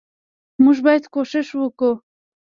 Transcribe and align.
موږ 0.63 0.77
باید 0.85 1.03
کوښښ 1.13 1.49
وکو 1.61 1.91